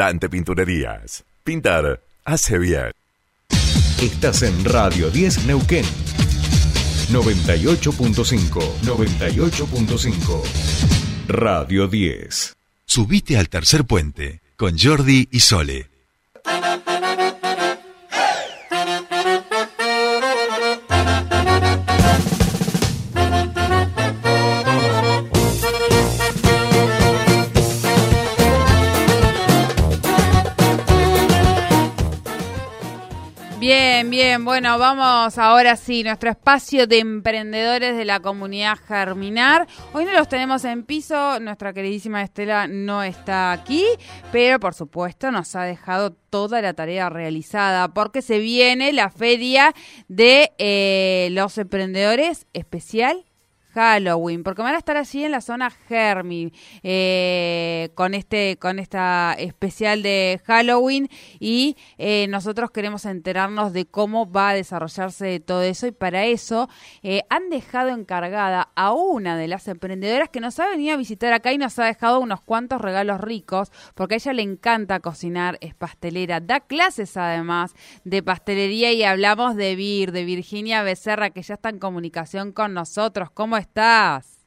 Dante 0.00 0.30
Pinturerías. 0.30 1.24
Pintar 1.44 2.00
hace 2.24 2.56
bien. 2.56 2.90
Estás 4.00 4.40
en 4.40 4.64
Radio 4.64 5.10
10 5.10 5.44
Neuquén. 5.44 5.84
98.5. 7.12 8.80
98.5. 8.80 10.42
Radio 11.28 11.86
10. 11.86 12.56
Subite 12.86 13.36
al 13.36 13.50
tercer 13.50 13.84
puente 13.84 14.40
con 14.56 14.78
Jordi 14.78 15.28
y 15.30 15.40
Sole. 15.40 15.90
Bien, 33.60 34.08
bien, 34.08 34.42
bueno, 34.46 34.78
vamos 34.78 35.36
ahora 35.36 35.76
sí, 35.76 36.02
nuestro 36.02 36.30
espacio 36.30 36.86
de 36.86 36.98
emprendedores 36.98 37.94
de 37.94 38.06
la 38.06 38.18
comunidad 38.20 38.78
Germinar. 38.88 39.68
Hoy 39.92 40.06
no 40.06 40.12
los 40.12 40.30
tenemos 40.30 40.64
en 40.64 40.82
piso, 40.82 41.38
nuestra 41.40 41.74
queridísima 41.74 42.22
Estela 42.22 42.66
no 42.66 43.02
está 43.02 43.52
aquí, 43.52 43.84
pero 44.32 44.58
por 44.60 44.72
supuesto 44.72 45.30
nos 45.30 45.54
ha 45.56 45.64
dejado 45.64 46.12
toda 46.30 46.62
la 46.62 46.72
tarea 46.72 47.10
realizada 47.10 47.88
porque 47.88 48.22
se 48.22 48.38
viene 48.38 48.94
la 48.94 49.10
feria 49.10 49.74
de 50.08 50.52
eh, 50.56 51.28
los 51.32 51.58
emprendedores 51.58 52.46
especial 52.54 53.26
Halloween, 53.72 54.42
porque 54.42 54.62
van 54.62 54.74
a 54.74 54.78
estar 54.78 54.96
allí 54.96 55.24
en 55.24 55.32
la 55.32 55.40
zona 55.40 55.70
Germi 55.70 56.52
eh, 56.82 57.90
con 57.94 58.14
este 58.14 58.56
con 58.60 58.78
esta 58.78 59.34
especial 59.38 60.02
de 60.02 60.40
Halloween 60.44 61.08
y 61.38 61.76
eh, 61.98 62.26
nosotros 62.28 62.70
queremos 62.70 63.04
enterarnos 63.04 63.72
de 63.72 63.86
cómo 63.86 64.30
va 64.30 64.50
a 64.50 64.54
desarrollarse 64.54 65.40
todo 65.40 65.62
eso 65.62 65.86
y 65.86 65.92
para 65.92 66.26
eso 66.26 66.68
eh, 67.02 67.22
han 67.30 67.50
dejado 67.50 67.90
encargada 67.90 68.70
a 68.74 68.92
una 68.92 69.36
de 69.36 69.48
las 69.48 69.68
emprendedoras 69.68 70.28
que 70.28 70.40
nos 70.40 70.58
ha 70.58 70.68
venido 70.68 70.94
a 70.94 70.96
visitar 70.96 71.32
acá 71.32 71.52
y 71.52 71.58
nos 71.58 71.78
ha 71.78 71.84
dejado 71.84 72.20
unos 72.20 72.40
cuantos 72.40 72.80
regalos 72.80 73.20
ricos 73.20 73.70
porque 73.94 74.14
a 74.14 74.16
ella 74.16 74.32
le 74.32 74.42
encanta 74.42 75.00
cocinar, 75.00 75.58
es 75.60 75.74
pastelera, 75.74 76.40
da 76.40 76.60
clases 76.60 77.16
además 77.16 77.74
de 78.04 78.22
pastelería 78.22 78.92
y 78.92 79.02
hablamos 79.04 79.56
de 79.56 79.76
Vir, 79.76 80.12
de 80.12 80.24
Virginia 80.24 80.82
Becerra 80.82 81.30
que 81.30 81.42
ya 81.42 81.54
está 81.54 81.68
en 81.68 81.78
comunicación 81.78 82.52
con 82.52 82.74
nosotros. 82.74 83.30
¿Cómo 83.30 83.56
estás? 83.60 84.46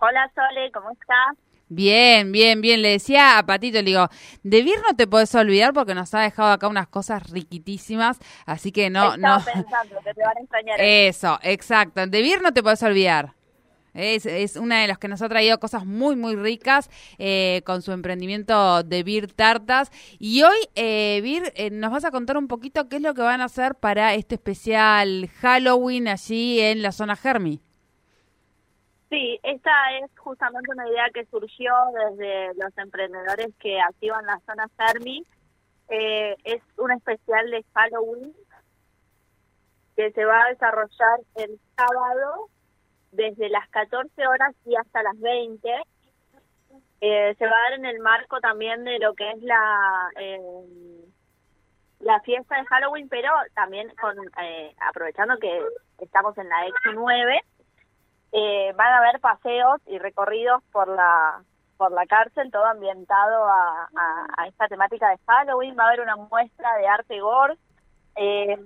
Hola 0.00 0.30
Sole, 0.34 0.70
¿cómo 0.72 0.90
estás? 0.92 1.36
Bien, 1.72 2.32
bien, 2.32 2.60
bien. 2.60 2.82
Le 2.82 2.90
decía 2.90 3.38
a 3.38 3.46
Patito, 3.46 3.78
le 3.78 3.84
digo, 3.84 4.08
de 4.42 4.62
Vir 4.62 4.78
no 4.88 4.96
te 4.96 5.06
puedes 5.06 5.32
olvidar 5.36 5.72
porque 5.72 5.94
nos 5.94 6.12
ha 6.14 6.20
dejado 6.20 6.50
acá 6.50 6.66
unas 6.66 6.88
cosas 6.88 7.30
riquitísimas, 7.30 8.18
así 8.44 8.72
que 8.72 8.90
no, 8.90 9.14
Estaba 9.14 9.38
no. 9.38 9.44
pensando 9.44 10.00
que 10.04 10.14
te 10.14 10.22
van 10.22 10.36
a 10.36 10.40
extrañar. 10.40 10.80
Eso, 10.80 11.38
exacto. 11.42 12.06
De 12.06 12.22
Vir 12.22 12.42
no 12.42 12.52
te 12.52 12.62
puedes 12.62 12.82
olvidar. 12.82 13.34
Es, 13.94 14.26
es 14.26 14.56
una 14.56 14.80
de 14.80 14.88
las 14.88 14.98
que 14.98 15.08
nos 15.08 15.22
ha 15.22 15.28
traído 15.28 15.58
cosas 15.58 15.84
muy, 15.84 16.16
muy 16.16 16.36
ricas 16.36 16.90
eh, 17.18 17.62
con 17.64 17.82
su 17.82 17.92
emprendimiento 17.92 18.82
de 18.82 19.02
Vir 19.04 19.32
Tartas. 19.32 19.90
Y 20.18 20.42
hoy, 20.42 20.58
eh, 20.74 21.20
Vir, 21.22 21.52
eh, 21.54 21.70
nos 21.70 21.90
vas 21.92 22.04
a 22.04 22.10
contar 22.10 22.36
un 22.36 22.48
poquito 22.48 22.88
qué 22.88 22.96
es 22.96 23.02
lo 23.02 23.14
que 23.14 23.22
van 23.22 23.40
a 23.40 23.44
hacer 23.44 23.76
para 23.76 24.14
este 24.14 24.36
especial 24.36 25.28
Halloween 25.40 26.08
allí 26.08 26.60
en 26.60 26.82
la 26.82 26.92
zona 26.92 27.14
Germi. 27.16 27.60
Sí, 29.10 29.40
esta 29.42 29.72
es 29.98 30.10
justamente 30.18 30.70
una 30.70 30.88
idea 30.88 31.10
que 31.12 31.26
surgió 31.26 31.74
desde 31.92 32.54
los 32.54 32.78
emprendedores 32.78 33.48
que 33.58 33.80
activan 33.80 34.24
la 34.24 34.38
zona 34.46 34.68
Fermi. 34.76 35.26
Eh, 35.88 36.36
es 36.44 36.62
un 36.78 36.92
especial 36.92 37.50
de 37.50 37.64
Halloween 37.74 38.32
que 39.96 40.12
se 40.12 40.24
va 40.24 40.44
a 40.44 40.48
desarrollar 40.50 41.20
el 41.34 41.58
sábado 41.76 42.48
desde 43.10 43.48
las 43.48 43.68
14 43.70 44.28
horas 44.28 44.54
y 44.64 44.76
hasta 44.76 45.02
las 45.02 45.18
20. 45.18 45.68
Eh, 47.00 47.34
se 47.36 47.44
va 47.46 47.50
a 47.50 47.70
dar 47.70 47.72
en 47.80 47.86
el 47.86 47.98
marco 47.98 48.40
también 48.40 48.84
de 48.84 49.00
lo 49.00 49.14
que 49.14 49.28
es 49.28 49.42
la 49.42 50.08
eh, 50.20 50.40
la 51.98 52.20
fiesta 52.20 52.56
de 52.56 52.66
Halloween, 52.66 53.08
pero 53.08 53.28
también 53.54 53.92
con 54.00 54.16
eh, 54.40 54.72
aprovechando 54.88 55.36
que 55.38 55.60
estamos 55.98 56.38
en 56.38 56.48
la 56.48 56.68
Expo 56.68 56.92
9 56.94 57.40
eh, 58.32 58.72
van 58.76 58.92
a 58.92 58.98
haber 58.98 59.20
paseos 59.20 59.80
y 59.86 59.98
recorridos 59.98 60.62
por 60.72 60.88
la 60.88 61.42
por 61.80 61.92
la 61.92 62.04
cárcel, 62.04 62.50
todo 62.50 62.66
ambientado 62.66 63.46
a, 63.48 63.88
esta 64.46 64.68
temática 64.68 65.08
de 65.08 65.18
Halloween. 65.26 65.74
Va 65.78 65.84
a 65.84 65.86
haber 65.86 66.02
una 66.02 66.16
muestra 66.16 66.76
de 66.76 66.86
arte 66.86 67.20
gore. 67.20 67.56
Eh, 68.16 68.58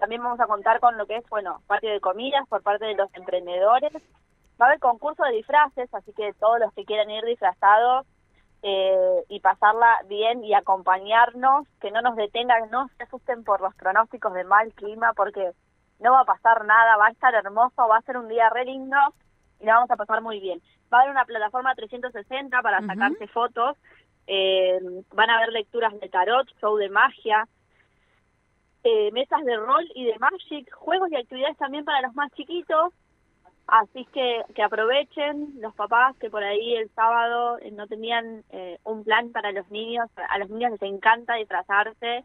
también 0.00 0.20
vamos 0.20 0.40
a 0.40 0.48
contar 0.48 0.80
con 0.80 0.98
lo 0.98 1.06
que 1.06 1.18
es, 1.18 1.28
bueno, 1.28 1.62
patio 1.68 1.92
de 1.92 2.00
comidas 2.00 2.48
por 2.48 2.64
parte 2.64 2.86
de 2.86 2.96
los 2.96 3.08
emprendedores. 3.14 3.92
Va 4.60 4.66
a 4.66 4.68
haber 4.70 4.80
concurso 4.80 5.22
de 5.22 5.36
disfraces, 5.36 5.94
así 5.94 6.12
que 6.12 6.32
todos 6.40 6.58
los 6.58 6.72
que 6.72 6.84
quieran 6.84 7.08
ir 7.10 7.24
disfrazados 7.24 8.04
eh, 8.62 9.24
y 9.28 9.38
pasarla 9.38 10.00
bien 10.08 10.42
y 10.42 10.52
acompañarnos, 10.52 11.68
que 11.80 11.92
no 11.92 12.02
nos 12.02 12.16
detengan, 12.16 12.68
no 12.68 12.88
se 12.96 13.04
asusten 13.04 13.44
por 13.44 13.60
los 13.60 13.76
pronósticos 13.76 14.34
de 14.34 14.42
mal 14.42 14.72
clima, 14.74 15.12
porque 15.14 15.52
no 16.00 16.12
va 16.12 16.20
a 16.20 16.24
pasar 16.24 16.64
nada, 16.64 16.96
va 16.96 17.06
a 17.06 17.10
estar 17.10 17.34
hermoso, 17.34 17.88
va 17.88 17.98
a 17.98 18.02
ser 18.02 18.16
un 18.16 18.28
día 18.28 18.48
re 18.50 18.64
lindo 18.64 18.96
y 19.60 19.66
la 19.66 19.74
vamos 19.74 19.90
a 19.90 19.96
pasar 19.96 20.22
muy 20.22 20.40
bien. 20.40 20.60
Va 20.92 20.98
a 20.98 21.00
haber 21.02 21.12
una 21.12 21.24
plataforma 21.24 21.74
360 21.74 22.62
para 22.62 22.84
sacarse 22.86 23.26
fotos, 23.28 23.76
eh, 24.26 24.78
van 25.14 25.30
a 25.30 25.36
haber 25.36 25.50
lecturas 25.50 25.98
de 26.00 26.08
tarot, 26.08 26.48
show 26.60 26.76
de 26.76 26.88
magia, 26.88 27.46
eh, 28.82 29.10
mesas 29.12 29.44
de 29.44 29.56
rol 29.56 29.86
y 29.94 30.04
de 30.04 30.18
magic, 30.18 30.72
juegos 30.72 31.10
y 31.12 31.16
actividades 31.16 31.56
también 31.58 31.84
para 31.84 32.00
los 32.00 32.14
más 32.14 32.32
chiquitos, 32.32 32.94
así 33.66 34.06
que 34.06 34.42
que 34.54 34.62
aprovechen 34.62 35.54
los 35.60 35.74
papás 35.74 36.16
que 36.16 36.30
por 36.30 36.42
ahí 36.42 36.76
el 36.76 36.88
sábado 36.90 37.58
no 37.72 37.86
tenían 37.86 38.42
eh, 38.50 38.78
un 38.84 39.04
plan 39.04 39.30
para 39.32 39.52
los 39.52 39.70
niños, 39.70 40.08
a 40.16 40.38
los 40.38 40.48
niños 40.48 40.72
les 40.72 40.82
encanta 40.82 41.34
disfrazarse, 41.34 42.24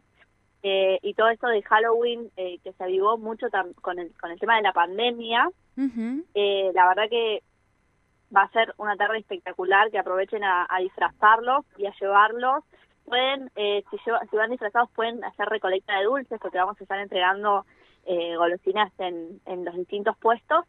eh, 0.62 0.98
y 1.02 1.14
todo 1.14 1.28
esto 1.28 1.46
de 1.48 1.62
Halloween 1.62 2.30
eh, 2.36 2.58
que 2.64 2.72
se 2.72 2.84
avivó 2.84 3.18
mucho 3.18 3.46
tam- 3.48 3.74
con 3.80 3.98
el 3.98 4.12
con 4.18 4.30
el 4.30 4.38
tema 4.40 4.56
de 4.56 4.62
la 4.62 4.72
pandemia 4.72 5.50
eh, 6.34 6.70
la 6.74 6.88
verdad 6.88 7.08
que 7.10 7.42
va 8.34 8.42
a 8.42 8.50
ser 8.50 8.74
una 8.78 8.96
tarde 8.96 9.18
espectacular 9.18 9.90
que 9.90 9.98
aprovechen 9.98 10.42
a, 10.42 10.66
a 10.68 10.78
disfrazarlos 10.80 11.64
y 11.76 11.86
a 11.86 11.94
llevarlos. 12.00 12.64
Pueden 13.04 13.50
eh, 13.54 13.84
si, 13.90 13.96
lleva- 14.04 14.24
si 14.28 14.36
van 14.36 14.50
disfrazados 14.50 14.90
pueden 14.90 15.22
hacer 15.24 15.46
recolecta 15.48 15.96
de 15.98 16.04
dulces 16.06 16.38
porque 16.40 16.58
vamos 16.58 16.76
a 16.80 16.82
estar 16.82 16.98
entregando 16.98 17.64
eh, 18.06 18.34
golosinas 18.36 18.90
en, 18.98 19.40
en 19.46 19.64
los 19.64 19.76
distintos 19.76 20.16
puestos. 20.18 20.64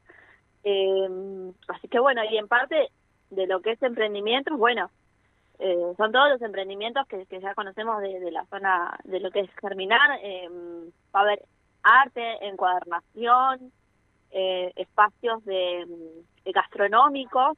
Eh, 0.63 1.51
así 1.69 1.87
que 1.87 1.99
bueno 1.99 2.21
y 2.29 2.37
en 2.37 2.47
parte 2.47 2.89
de 3.29 3.47
lo 3.47 3.61
que 3.61 3.71
es 3.71 3.81
emprendimiento 3.81 4.55
bueno 4.57 4.89
eh, 5.59 5.93
son 5.97 6.11
todos 6.11 6.29
los 6.29 6.41
emprendimientos 6.41 7.07
que, 7.07 7.25
que 7.25 7.39
ya 7.39 7.55
conocemos 7.55 8.01
de, 8.01 8.19
de 8.19 8.31
la 8.31 8.45
zona 8.45 8.97
de 9.03 9.19
lo 9.19 9.31
que 9.31 9.41
es 9.41 9.49
Germinar. 9.59 10.19
Eh, 10.21 10.49
va 11.15 11.21
a 11.21 11.23
haber 11.23 11.43
arte, 11.83 12.45
encuadernación, 12.47 13.71
eh, 14.31 14.71
espacios 14.75 15.43
de, 15.45 15.85
de 16.43 16.51
gastronómicos, 16.51 17.57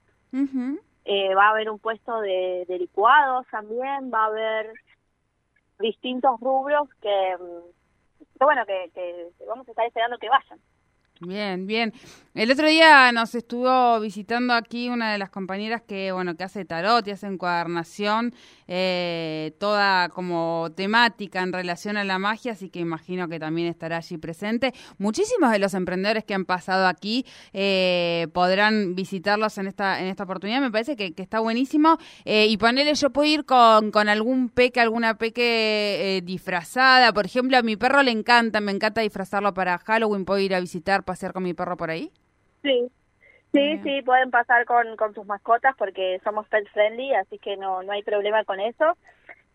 eh, 1.06 1.34
va 1.34 1.48
a 1.48 1.50
haber 1.50 1.70
un 1.70 1.80
puesto 1.80 2.22
de, 2.22 2.66
de 2.68 2.78
licuados 2.78 3.48
también, 3.50 4.12
va 4.14 4.24
a 4.24 4.28
haber 4.28 4.74
distintos 5.80 6.40
rubros 6.40 6.88
que, 7.02 7.36
mm, 7.40 8.38
que 8.38 8.46
bueno, 8.46 8.66
que, 8.66 8.92
que 8.94 9.32
vamos 9.48 9.68
a 9.68 9.72
estar 9.72 9.86
esperando 9.86 10.18
que 10.18 10.30
vayan. 10.30 10.60
Bien, 11.22 11.68
bien. 11.68 11.94
El 12.34 12.50
otro 12.52 12.70
día 12.70 13.12
nos 13.12 13.36
estuvo 13.36 14.00
visitando 14.00 14.54
aquí 14.54 14.88
una 14.88 15.12
de 15.12 15.18
las 15.18 15.30
compañeras 15.30 15.82
que, 15.82 16.14
bueno, 16.14 16.38
que 16.38 16.46
hace 16.46 16.64
tarot 16.64 17.06
y 17.06 17.12
hace 17.12 17.28
encuadernación, 17.28 18.34
eh, 18.68 19.52
toda 19.60 20.08
como 20.08 20.70
temática 20.74 21.42
en 21.42 21.52
relación 21.52 21.98
a 21.98 22.06
la 22.06 22.20
magia, 22.20 22.54
así 22.54 22.70
que 22.70 22.80
imagino 22.80 23.28
que 23.28 23.40
también 23.40 23.68
estará 23.68 23.98
allí 23.98 24.18
presente. 24.18 24.74
Muchísimos 24.98 25.52
de 25.52 25.60
los 25.60 25.74
emprendedores 25.74 26.24
que 26.24 26.34
han 26.34 26.46
pasado 26.46 26.88
aquí 26.88 27.26
eh, 27.52 28.28
podrán 28.32 28.96
visitarlos 28.96 29.58
en 29.58 29.68
esta 29.68 30.00
en 30.00 30.08
esta 30.08 30.24
oportunidad. 30.24 30.62
Me 30.62 30.72
parece 30.72 30.96
que, 30.96 31.14
está 31.18 31.40
buenísimo. 31.40 31.98
Eh, 32.24 32.48
y 32.48 32.56
ponerle, 32.58 32.94
yo 32.96 33.10
puedo 33.10 33.28
ir 33.28 33.44
con, 33.44 33.92
con 33.92 34.08
algún 34.08 34.50
peque, 34.50 34.80
alguna 34.80 35.18
peque 35.18 36.18
eh, 36.18 36.22
disfrazada. 36.24 37.12
Por 37.12 37.26
ejemplo, 37.26 37.58
a 37.58 37.62
mi 37.62 37.76
perro 37.76 38.04
le 38.04 38.12
encanta, 38.12 38.62
me 38.62 38.72
encanta 38.72 39.02
disfrazarlo 39.02 39.54
para 39.54 39.78
Halloween. 39.80 40.26
Puedo 40.26 40.40
ir 40.40 40.56
a 40.56 40.60
visitar, 40.60 41.04
pasear 41.10 41.34
con 41.34 41.44
mi 41.44 41.54
perro 41.54 41.76
por 41.78 41.90
ahí. 41.90 42.12
Sí, 42.62 42.92
sí, 43.52 43.80
sí, 43.84 44.02
pueden 44.04 44.32
pasar 44.32 44.66
con, 44.66 44.96
con 44.98 45.14
sus 45.14 45.26
mascotas 45.26 45.76
porque 45.78 46.20
somos 46.24 46.48
pet 46.50 46.68
friendly, 46.72 47.14
así 47.16 47.40
que 47.40 47.58
no, 47.58 47.82
no 47.84 47.92
hay 47.94 48.04
problema 48.04 48.44
con 48.44 48.60
eso. 48.60 48.98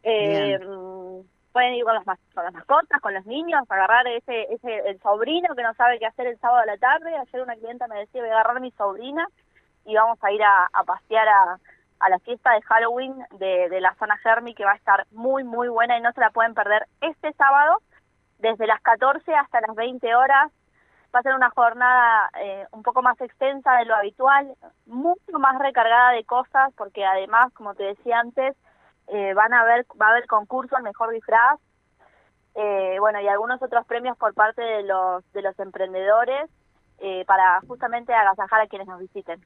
Eh, 0.03 0.59
mm, 0.59 1.21
pueden 1.53 1.75
ir 1.75 1.85
con 1.85 1.95
las, 1.95 2.07
mas- 2.07 2.19
con 2.35 2.45
las 2.45 2.53
mascotas, 2.53 3.01
con 3.01 3.15
los 3.15 3.25
niños, 3.27 3.63
agarrar 3.69 4.07
ese, 4.09 4.53
ese 4.53 4.79
el 4.89 4.99
sobrino 5.01 5.55
que 5.55 5.63
no 5.63 5.75
sabe 5.75 5.99
qué 5.99 6.07
hacer 6.07 6.27
el 6.27 6.39
sábado 6.41 6.63
a 6.63 6.67
la 6.67 6.77
tarde. 6.79 7.17
Ayer 7.17 7.43
una 7.43 7.55
clienta 7.57 7.87
me 7.89 8.01
decía, 8.01 8.21
voy 8.23 8.31
a 8.31 8.35
agarrar 8.35 8.57
a 8.57 8.61
mi 8.61 8.71
sobrina 8.73 9.27
y 9.85 9.95
vamos 9.95 10.19
a 10.23 10.33
ir 10.33 10.43
a, 10.43 10.69
a 10.73 10.85
pasear 10.85 11.29
a, 11.29 11.59
a 12.01 12.09
la 12.11 12.19
fiesta 12.21 12.53
de 12.53 12.63
Halloween 12.63 13.15
de, 13.39 13.69
de 13.69 13.81
la 13.81 13.95
zona 13.95 14.19
Germi 14.19 14.55
que 14.55 14.65
va 14.65 14.73
a 14.73 14.77
estar 14.77 15.07
muy, 15.13 15.45
muy 15.45 15.69
buena 15.69 15.97
y 15.99 16.01
no 16.01 16.13
se 16.13 16.21
la 16.21 16.31
pueden 16.31 16.55
perder 16.55 16.87
este 17.01 17.33
sábado 17.35 17.81
desde 18.39 18.67
las 18.67 18.81
14 18.83 19.35
hasta 19.35 19.61
las 19.61 19.75
20 19.77 20.15
horas. 20.15 20.51
Va 21.15 21.21
a 21.21 21.23
ser 21.23 21.35
una 21.35 21.51
jornada 21.51 22.31
eh, 22.41 22.67
un 22.73 22.83
poco 22.83 23.03
más 23.03 23.21
extensa 23.21 23.73
de 23.75 23.85
lo 23.85 23.95
habitual, 23.95 24.53
mucho 24.87 25.39
más 25.39 25.59
recargada 25.59 26.13
de 26.13 26.25
cosas, 26.25 26.73
porque 26.77 27.05
además, 27.05 27.53
como 27.55 27.75
te 27.75 27.85
decía 27.85 28.19
antes, 28.19 28.57
eh, 29.09 29.33
van 29.35 29.53
a 29.53 29.61
haber, 29.61 29.87
va 30.01 30.09
a 30.09 30.11
haber 30.11 30.27
concurso 30.27 30.77
al 30.77 30.83
mejor 30.83 31.11
disfraz, 31.13 31.61
eh, 32.57 32.97
bueno, 32.99 33.21
y 33.21 33.29
algunos 33.29 33.63
otros 33.63 33.87
premios 33.87 34.17
por 34.17 34.35
parte 34.35 34.63
de 34.63 34.83
los, 34.83 35.31
de 35.33 35.43
los 35.43 35.59
emprendedores 35.59 36.51
para 37.27 37.61
justamente 37.69 38.15
agasajar 38.15 38.63
a 38.63 38.67
quienes 38.67 38.89
nos 38.89 38.99
visiten. 38.99 39.45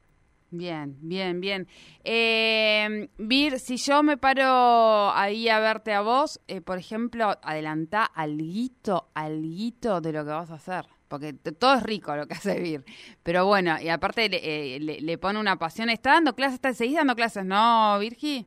Bien, 0.51 0.97
bien, 1.03 1.41
bien. 1.41 1.69
Eh, 2.05 3.11
Vir, 3.19 3.59
si 3.59 3.77
yo 3.77 4.03
me 4.03 4.17
paro 4.17 5.11
ahí 5.11 5.49
a 5.49 5.61
verte 5.61 5.93
a 5.93 6.01
vos, 6.01 6.41
eh, 6.49 6.63
por 6.63 6.79
ejemplo, 6.79 7.35
adelantá 7.43 8.05
alguito, 8.05 9.09
alguito 9.15 10.01
de 10.01 10.13
lo 10.13 10.25
que 10.25 10.31
vas 10.31 10.51
a 10.51 10.55
hacer. 10.55 10.87
Porque 11.09 11.33
todo 11.33 11.75
es 11.75 11.83
rico 11.83 12.15
lo 12.15 12.27
que 12.27 12.35
hace 12.35 12.61
Vir. 12.61 12.85
Pero 13.23 13.47
bueno, 13.47 13.77
y 13.81 13.89
aparte 13.89 14.29
le, 14.29 15.01
le, 15.01 15.19
pone 15.19 15.41
una 15.41 15.57
pasión. 15.57 15.89
¿Está 15.89 16.13
dando 16.13 16.35
clases? 16.35 16.57
¿Está 16.57 16.75
seguís 16.75 16.97
dando 16.97 17.15
clases, 17.15 17.45
no, 17.45 17.99
Virgi? 17.99 18.47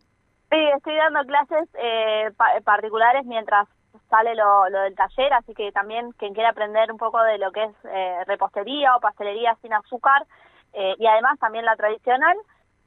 Sí, 0.52 0.58
estoy 0.78 0.96
dando 0.96 1.22
clases 1.26 1.68
eh, 1.82 2.32
particulares 2.64 3.26
mientras 3.26 3.68
sale 4.10 4.36
lo, 4.36 4.64
del 4.66 4.96
taller, 4.96 5.34
así 5.34 5.54
que 5.54 5.72
también 5.72 6.12
quien 6.14 6.34
quiera 6.34 6.50
aprender 6.50 6.92
un 6.92 6.98
poco 6.98 7.22
de 7.24 7.38
lo 7.38 7.52
que 7.52 7.64
es 7.64 7.72
eh, 7.86 8.18
repostería 8.28 8.96
o 8.96 9.00
pastelería 9.00 9.56
sin 9.62 9.74
azúcar, 9.74 10.26
eh, 10.74 10.96
y 11.00 11.08
además 11.08 11.40
también 11.40 11.66
la 11.66 11.76
tradicional, 11.76 12.38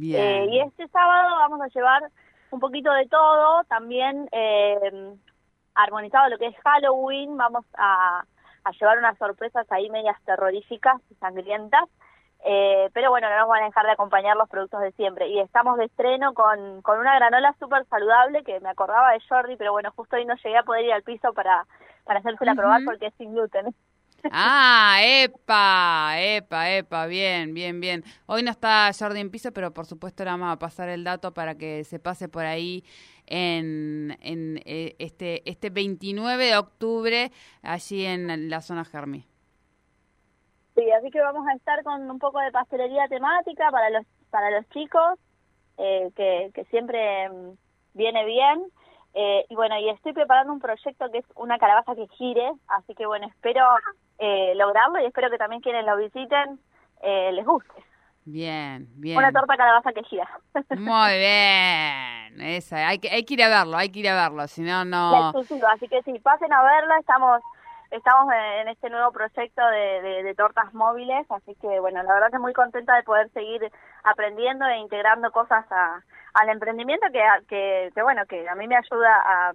Eh, 0.00 0.46
y 0.50 0.60
este 0.60 0.88
sábado 0.88 1.36
vamos 1.36 1.60
a 1.60 1.68
llevar 1.68 2.02
un 2.50 2.60
poquito 2.60 2.92
de 2.92 3.06
todo, 3.06 3.64
también 3.64 4.28
eh, 4.32 5.14
armonizado 5.74 6.28
lo 6.28 6.38
que 6.38 6.46
es 6.46 6.56
Halloween, 6.62 7.36
vamos 7.36 7.64
a, 7.76 8.24
a 8.64 8.70
llevar 8.72 8.98
unas 8.98 9.16
sorpresas 9.18 9.66
ahí 9.70 9.88
medias 9.90 10.16
terroríficas 10.24 11.00
y 11.10 11.14
sangrientas. 11.16 11.88
Eh, 12.44 12.90
pero 12.92 13.10
bueno, 13.10 13.30
no 13.30 13.38
nos 13.38 13.48
van 13.48 13.62
a 13.62 13.66
dejar 13.66 13.86
de 13.86 13.92
acompañar 13.92 14.36
los 14.36 14.48
productos 14.48 14.80
de 14.80 14.90
siempre. 14.92 15.28
Y 15.28 15.38
estamos 15.38 15.78
de 15.78 15.84
estreno 15.84 16.34
con, 16.34 16.82
con 16.82 16.98
una 16.98 17.14
granola 17.14 17.54
súper 17.58 17.86
saludable 17.86 18.42
que 18.42 18.58
me 18.60 18.68
acordaba 18.68 19.12
de 19.12 19.20
Jordi, 19.28 19.56
pero 19.56 19.72
bueno, 19.72 19.92
justo 19.94 20.16
hoy 20.16 20.24
no 20.24 20.34
llegué 20.34 20.58
a 20.58 20.64
poder 20.64 20.84
ir 20.84 20.92
al 20.92 21.04
piso 21.04 21.32
para, 21.32 21.66
para 22.04 22.18
hacérsela 22.18 22.54
probar 22.54 22.82
porque 22.84 23.06
es 23.06 23.14
sin 23.14 23.32
gluten. 23.32 23.74
Ah, 24.30 24.98
epa, 25.02 26.14
epa, 26.18 26.70
epa, 26.70 27.06
bien, 27.06 27.54
bien, 27.54 27.80
bien. 27.80 28.04
Hoy 28.26 28.42
no 28.42 28.50
está 28.50 28.90
Jordi 28.96 29.20
en 29.20 29.30
piso, 29.30 29.52
pero 29.52 29.72
por 29.72 29.86
supuesto 29.86 30.24
le 30.24 30.30
vamos 30.30 30.52
a 30.52 30.58
pasar 30.58 30.88
el 30.88 31.02
dato 31.04 31.34
para 31.34 31.56
que 31.56 31.82
se 31.84 31.98
pase 31.98 32.28
por 32.28 32.44
ahí 32.44 32.84
en, 33.26 34.16
en 34.20 34.60
eh, 34.64 34.94
este, 34.98 35.48
este 35.50 35.70
29 35.70 36.44
de 36.46 36.56
octubre, 36.56 37.32
allí 37.62 38.04
en 38.04 38.48
la 38.48 38.60
zona 38.60 38.84
Germi. 38.84 39.26
Sí, 40.74 40.90
así 40.92 41.10
que 41.10 41.20
vamos 41.20 41.46
a 41.48 41.54
estar 41.54 41.82
con 41.82 42.10
un 42.10 42.18
poco 42.18 42.38
de 42.40 42.50
pastelería 42.52 43.08
temática 43.08 43.70
para 43.70 43.90
los 43.90 44.06
para 44.30 44.50
los 44.50 44.66
chicos, 44.70 45.18
eh, 45.76 46.10
que, 46.16 46.50
que 46.54 46.64
siempre 46.66 47.28
mm, 47.28 47.50
viene 47.94 48.24
bien. 48.24 48.62
Eh, 49.14 49.44
y 49.50 49.54
bueno, 49.54 49.78
y 49.78 49.90
estoy 49.90 50.14
preparando 50.14 50.52
un 50.54 50.60
proyecto 50.60 51.10
que 51.10 51.18
es 51.18 51.26
una 51.36 51.58
calabaza 51.58 51.94
que 51.94 52.08
gire, 52.16 52.50
así 52.68 52.94
que 52.94 53.04
bueno, 53.04 53.26
espero 53.26 53.62
eh, 54.22 54.54
lograrlo 54.54 55.00
y 55.00 55.06
espero 55.06 55.30
que 55.30 55.38
también 55.38 55.60
quienes 55.60 55.84
lo 55.84 55.96
visiten 55.96 56.60
les 57.02 57.44
guste. 57.44 57.82
Bien, 58.24 58.86
bien. 58.94 59.18
Una 59.18 59.32
torta 59.32 59.56
calabaza 59.56 59.92
que 59.92 60.04
gira. 60.04 60.28
Muy 60.70 61.18
bien. 61.18 62.40
Esa, 62.40 62.86
hay 62.86 63.00
que, 63.00 63.10
hay 63.10 63.24
que 63.24 63.34
ir 63.34 63.42
a 63.42 63.48
verlo, 63.48 63.76
hay 63.76 63.90
que 63.90 63.98
ir 63.98 64.08
a 64.08 64.14
verlo, 64.14 64.46
si 64.46 64.62
no, 64.62 64.84
no... 64.84 65.30
Así 65.30 65.88
que 65.88 66.02
sí, 66.04 66.18
pasen 66.20 66.52
a 66.52 66.62
verla, 66.62 66.98
estamos 66.98 67.42
estamos 67.92 68.26
en 68.60 68.68
este 68.68 68.88
nuevo 68.88 69.12
proyecto 69.12 69.62
de, 69.66 70.34
tortas 70.36 70.72
móviles, 70.72 71.30
así 71.30 71.54
que 71.56 71.78
bueno, 71.78 72.02
la 72.02 72.14
verdad 72.14 72.30
que 72.30 72.38
muy 72.38 72.54
contenta 72.54 72.96
de 72.96 73.02
poder 73.02 73.30
seguir 73.32 73.70
aprendiendo 74.02 74.66
e 74.66 74.78
integrando 74.78 75.30
cosas 75.30 75.66
al 76.32 76.48
emprendimiento 76.48 77.06
que, 77.12 77.90
que, 77.94 78.02
bueno, 78.02 78.22
que 78.26 78.48
a 78.48 78.54
mí 78.54 78.66
me 78.66 78.76
ayuda 78.76 79.52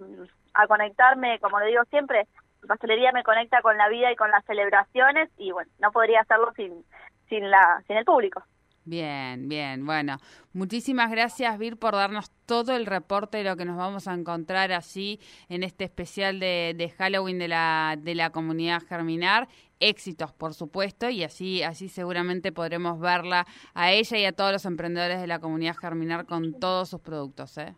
a, 0.54 0.66
conectarme, 0.66 1.38
como 1.40 1.60
le 1.60 1.66
digo 1.66 1.84
siempre, 1.84 2.26
pastelería 2.68 3.10
me 3.12 3.24
conecta 3.24 3.60
con 3.62 3.76
la 3.76 3.88
vida 3.88 4.12
y 4.12 4.16
con 4.16 4.30
las 4.30 4.44
celebraciones 4.44 5.28
y 5.36 5.50
bueno, 5.50 5.70
no 5.80 5.90
podría 5.90 6.20
hacerlo 6.20 6.52
sin, 6.54 6.84
sin, 7.28 7.50
la, 7.50 7.82
sin 7.86 7.96
el 7.96 8.04
público. 8.04 8.44
Bien, 8.88 9.50
bien. 9.50 9.84
Bueno, 9.84 10.16
muchísimas 10.54 11.10
gracias, 11.10 11.58
Vir, 11.58 11.78
por 11.78 11.92
darnos 11.94 12.30
todo 12.46 12.74
el 12.74 12.86
reporte 12.86 13.36
de 13.36 13.44
lo 13.44 13.54
que 13.54 13.66
nos 13.66 13.76
vamos 13.76 14.08
a 14.08 14.14
encontrar 14.14 14.72
allí 14.72 15.20
en 15.50 15.62
este 15.62 15.84
especial 15.84 16.40
de, 16.40 16.74
de 16.74 16.88
Halloween 16.88 17.38
de 17.38 17.48
la, 17.48 17.96
de 17.98 18.14
la 18.14 18.30
comunidad 18.30 18.80
Germinar. 18.88 19.46
Éxitos, 19.78 20.32
por 20.32 20.54
supuesto, 20.54 21.10
y 21.10 21.22
así, 21.22 21.62
así 21.62 21.90
seguramente 21.90 22.50
podremos 22.50 22.98
verla 22.98 23.46
a 23.74 23.92
ella 23.92 24.16
y 24.16 24.24
a 24.24 24.32
todos 24.32 24.52
los 24.52 24.64
emprendedores 24.64 25.20
de 25.20 25.26
la 25.26 25.38
comunidad 25.38 25.76
Germinar 25.76 26.24
con 26.24 26.58
todos 26.58 26.88
sus 26.88 27.00
productos. 27.00 27.58
¿eh? 27.58 27.74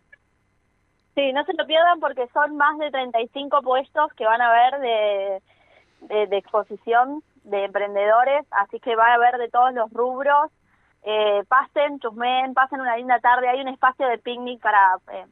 Sí, 1.20 1.32
no 1.32 1.44
se 1.44 1.52
lo 1.52 1.67
pierdan 1.67 2.00
porque 2.00 2.28
son 2.28 2.56
más 2.56 2.78
de 2.78 2.90
35 2.90 3.61
puestos 3.62 4.12
que 4.14 4.25
van 4.25 4.40
a 4.40 4.50
ver 4.52 4.81
de, 4.81 6.26
de 6.26 6.37
exposición 6.37 7.22
de 7.44 7.64
emprendedores, 7.64 8.46
así 8.50 8.81
que 8.81 8.96
va 8.96 9.08
a 9.08 9.14
haber 9.14 9.37
de 9.38 9.49
todos 9.49 9.75
los 9.75 9.90
rubros 9.93 10.50
eh, 11.02 11.44
pasen, 11.49 11.99
chusmen, 12.00 12.55
pasen 12.55 12.81
una 12.81 12.96
linda 12.96 13.19
tarde. 13.20 13.49
Hay 13.49 13.61
un 13.61 13.69
espacio 13.69 14.06
de 14.06 14.19
picnic 14.19 14.61
para 14.61 14.96
eh, 15.12 15.26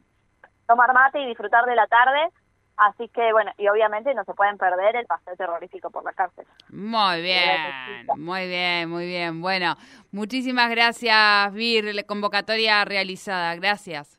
tomar 0.67 0.93
mate 0.93 1.21
y 1.21 1.27
disfrutar 1.27 1.65
de 1.65 1.75
la 1.75 1.87
tarde. 1.87 2.29
Así 2.77 3.09
que, 3.09 3.33
bueno, 3.33 3.51
y 3.57 3.67
obviamente 3.67 4.13
no 4.13 4.23
se 4.23 4.33
pueden 4.33 4.57
perder 4.57 4.95
el 4.95 5.05
paseo 5.05 5.35
terrorífico 5.35 5.89
por 5.89 6.03
la 6.05 6.13
cárcel. 6.13 6.45
Muy 6.69 7.21
bien, 7.21 8.07
muy 8.15 8.47
bien, 8.47 8.89
muy 8.89 9.05
bien. 9.05 9.41
Bueno, 9.41 9.75
muchísimas 10.11 10.69
gracias, 10.69 11.53
Vir, 11.53 11.93
la 11.93 12.03
convocatoria 12.03 12.85
realizada. 12.85 13.53
Gracias. 13.55 14.18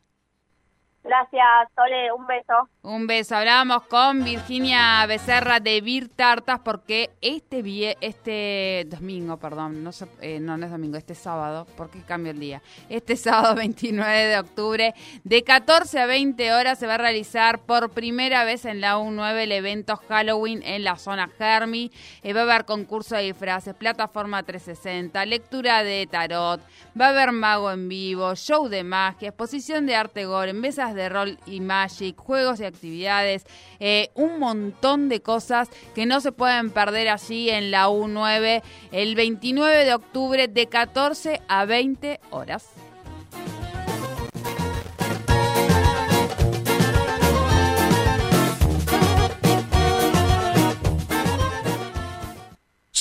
Gracias, 1.03 1.45
Sole, 1.75 2.13
un 2.13 2.27
beso. 2.27 2.69
Un 2.83 3.07
beso. 3.07 3.35
Hablábamos 3.35 3.85
con 3.85 4.23
Virginia 4.23 5.07
Becerra 5.07 5.59
de 5.59 5.81
Vir 5.81 6.11
Tartas 6.11 6.61
porque 6.61 7.09
este 7.23 7.97
este 8.01 8.85
domingo, 8.87 9.39
perdón, 9.39 9.83
no, 9.83 9.91
eh, 10.21 10.41
no, 10.41 10.55
es 10.63 10.71
domingo, 10.71 10.99
este 10.99 11.15
sábado, 11.15 11.67
porque 11.79 12.03
cambio 12.03 12.33
el 12.33 12.39
día. 12.39 12.61
Este 12.91 13.17
sábado 13.17 13.55
29 13.55 14.27
de 14.27 14.39
octubre, 14.39 14.95
de 15.25 15.43
14 15.43 16.01
a 16.01 16.07
20 16.07 16.53
horas 16.53 16.79
se 16.79 16.87
va 16.87 16.95
a 16.95 16.99
realizar 16.99 17.61
por 17.61 17.91
primera 17.91 18.45
vez 18.45 18.67
en 18.67 18.83
la 18.83 18.99
U9 18.99 19.37
el 19.37 19.53
evento 19.53 19.97
Halloween 20.07 20.63
en 20.63 20.85
la 20.85 20.97
zona 20.97 21.31
Germi. 21.39 21.91
Eh, 22.23 22.35
va 22.35 22.41
a 22.41 22.45
haber 22.45 22.67
concurso 22.67 23.17
de 23.17 23.23
disfraces, 23.23 23.75
plataforma 23.75 24.43
360, 24.43 25.25
lectura 25.25 25.83
de 25.83 26.07
tarot, 26.07 26.61
va 26.99 27.07
a 27.07 27.09
haber 27.09 27.33
mago 27.33 27.71
en 27.71 27.89
vivo, 27.89 28.35
show 28.35 28.69
de 28.69 28.85
magia, 28.85 29.29
exposición 29.29 29.87
de 29.87 29.97
arte 29.97 30.27
gore, 30.27 30.53
mesas 30.53 30.90
de 30.95 31.09
rol 31.09 31.39
y 31.47 31.61
magic, 31.61 32.17
juegos 32.17 32.61
y 32.61 32.65
actividades, 32.65 33.45
eh, 33.79 34.11
un 34.15 34.39
montón 34.39 35.09
de 35.09 35.21
cosas 35.21 35.69
que 35.95 36.07
no 36.07 36.21
se 36.21 36.33
pueden 36.33 36.71
perder 36.71 37.09
allí 37.09 37.51
en 37.51 37.71
la 37.71 37.89
U9 37.89 38.63
el 38.93 39.15
29 39.15 39.85
de 39.85 39.95
octubre 39.95 40.49
de 40.49 40.67
14 40.67 41.41
a 41.49 41.65
20 41.65 42.21
horas. 42.31 42.69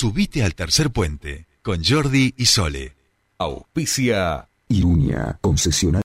Subite 0.00 0.42
al 0.42 0.54
tercer 0.54 0.90
puente 0.90 1.46
con 1.60 1.84
Jordi 1.84 2.32
y 2.38 2.46
Sole. 2.46 2.94
Auspicia 3.36 4.48
Irunia, 4.66 5.38
concesionaria. 5.42 5.98